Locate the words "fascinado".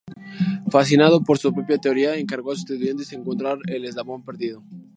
0.71-1.21